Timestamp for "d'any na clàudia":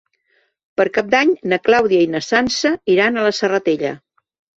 1.11-2.05